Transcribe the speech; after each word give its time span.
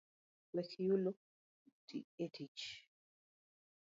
Wek 0.53 0.69
yulo 0.85 1.11
etich 2.25 2.65